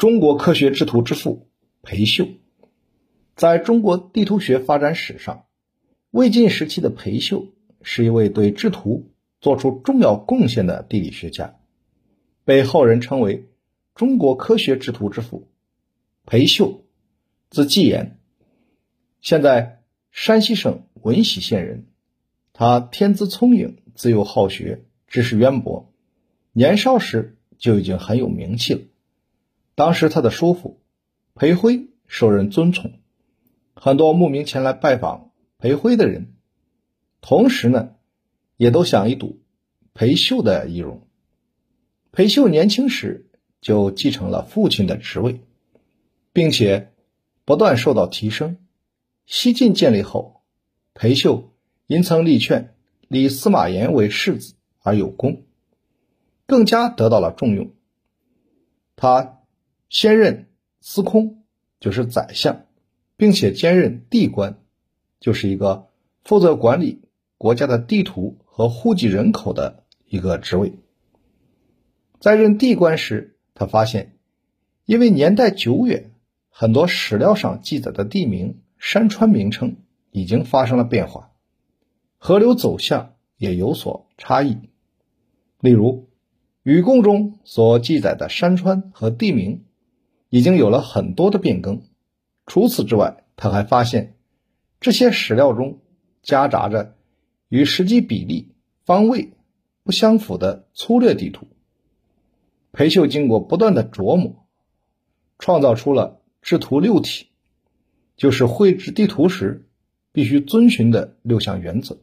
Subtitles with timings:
[0.00, 1.50] 中国科学制图之父
[1.82, 2.26] 裴秀，
[3.36, 5.44] 在中国地图学发展史上，
[6.10, 7.48] 魏晋时期的裴秀
[7.82, 9.10] 是一位对制图
[9.42, 11.60] 做出重要贡献的地理学家，
[12.46, 13.50] 被后人称为
[13.94, 15.50] 中国科学制图之父。
[16.24, 16.82] 裴秀，
[17.50, 18.18] 字季言，
[19.20, 21.88] 现在山西省闻喜县人。
[22.54, 25.92] 他天资聪颖，自幼好学，知识渊博，
[26.54, 28.80] 年少时就已经很有名气了。
[29.80, 30.78] 当时他的叔父
[31.32, 32.92] 裴辉受人尊崇，
[33.72, 36.34] 很多慕名前来拜访裴辉的人，
[37.22, 37.94] 同时呢，
[38.58, 39.40] 也都想一睹
[39.94, 41.08] 裴秀的仪容。
[42.12, 43.30] 裴秀年轻时
[43.62, 45.40] 就继承了父亲的职位，
[46.34, 46.92] 并且
[47.46, 48.58] 不断受到提升。
[49.24, 50.42] 西晋建立后，
[50.92, 51.54] 裴秀
[51.86, 52.74] 因曾力劝
[53.08, 55.44] 立司马炎为世子而有功，
[56.46, 57.70] 更加得到了重用。
[58.94, 59.38] 他。
[59.90, 60.46] 先任
[60.80, 61.42] 司空，
[61.80, 62.64] 就是宰相，
[63.16, 64.60] 并且兼任地官，
[65.18, 65.88] 就是一个
[66.22, 67.02] 负责管理
[67.36, 70.74] 国家的地图和户籍人口的一个职位。
[72.20, 74.16] 在任地官时，他发现，
[74.84, 76.12] 因为年代久远，
[76.50, 79.76] 很多史料上记载的地名、山川名称
[80.12, 81.32] 已经发生了变化，
[82.16, 84.56] 河流走向也有所差异。
[85.58, 86.08] 例如，
[86.62, 89.64] 禹贡中所记载的山川和地名。
[90.30, 91.82] 已经有了很多的变更。
[92.46, 94.16] 除此之外，他还发现
[94.80, 95.80] 这些史料中
[96.22, 96.96] 夹杂着
[97.48, 99.32] 与实际比例、方位
[99.82, 101.46] 不相符的粗略地图。
[102.72, 104.46] 裴秀经过不断的琢磨，
[105.38, 107.26] 创造出了制图六体，
[108.16, 109.68] 就是绘制地图时
[110.12, 111.98] 必须遵循的六项原则。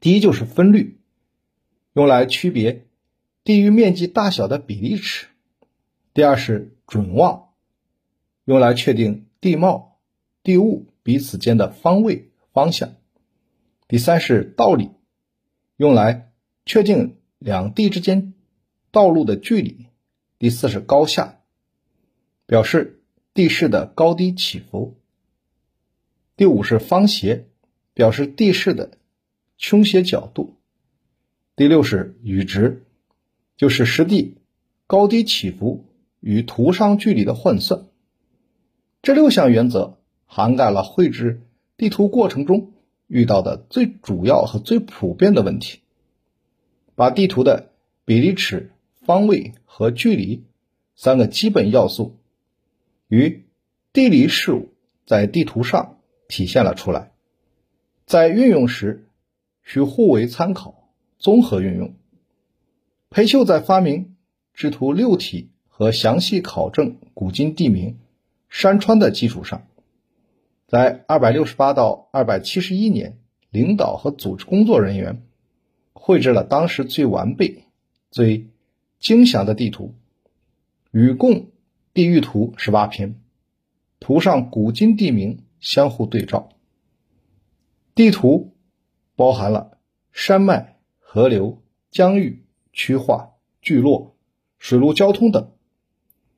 [0.00, 1.00] 第一就是分率，
[1.94, 2.86] 用来区别
[3.44, 5.28] 地域面积大小的比例尺。
[6.12, 7.48] 第二是准望，
[8.44, 9.98] 用来确定地貌、
[10.44, 12.90] 地物彼此间的方位方向；
[13.88, 14.90] 第三是道理，
[15.76, 16.32] 用来
[16.64, 18.34] 确定两地之间
[18.92, 19.86] 道路的距离；
[20.38, 21.40] 第四是高下，
[22.46, 23.02] 表示
[23.34, 24.94] 地势的高低起伏；
[26.36, 27.48] 第五是方斜，
[27.94, 28.98] 表示地势的
[29.58, 30.54] 倾斜角度；
[31.56, 32.84] 第六是雨值，
[33.56, 34.38] 就是实地
[34.86, 35.84] 高低起伏。
[36.26, 37.86] 与图上距离的换算，
[39.00, 42.72] 这六项原则涵盖了绘制地图过程中
[43.06, 45.82] 遇到的最主要和最普遍的问题，
[46.96, 47.70] 把地图的
[48.04, 48.72] 比例尺、
[49.02, 50.42] 方位和距离
[50.96, 52.16] 三个基本要素
[53.06, 53.44] 与
[53.92, 54.70] 地理事物
[55.06, 57.12] 在地图上体现了出来，
[58.04, 59.08] 在运用时
[59.62, 61.94] 需互为参考，综合运用。
[63.10, 64.16] 裴秀在发明
[64.54, 65.50] 制图六体。
[65.78, 67.98] 和详细考证古今地名、
[68.48, 69.66] 山川的基础上，
[70.66, 73.18] 在二百六十八到二百七十一年，
[73.50, 75.22] 领导和组织工作人员
[75.92, 77.64] 绘制了当时最完备、
[78.10, 78.48] 最
[78.98, 79.94] 精详的地图——
[80.92, 81.48] 禹贡
[81.92, 83.20] 地域图十八篇，
[84.00, 86.48] 图上古今地名相互对照。
[87.94, 88.56] 地图
[89.14, 89.76] 包含了
[90.10, 94.16] 山脉、河流、疆域、区划、聚落、
[94.58, 95.52] 水陆交通等。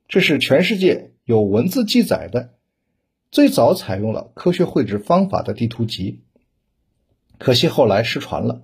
[0.09, 2.55] 这是全世界有文字记载的
[3.29, 6.21] 最早采用了科学绘制方法的地图集，
[7.37, 8.63] 可惜后来失传了。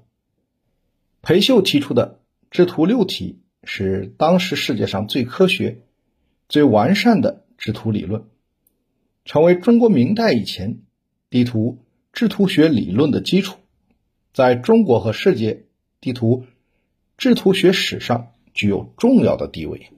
[1.21, 2.19] 裴秀提出的
[2.49, 5.83] 制图六体是当时世界上最科学、
[6.49, 8.23] 最完善的制图理论，
[9.23, 10.79] 成为中国明代以前
[11.29, 11.77] 地图
[12.11, 13.59] 制图学理论的基础，
[14.33, 15.65] 在中国和世界
[16.01, 16.47] 地图
[17.19, 19.91] 制图学史上具有重要的地位。